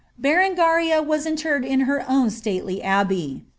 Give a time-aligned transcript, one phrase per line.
[0.19, 3.45] Berengaria was interred in her own stately abbey.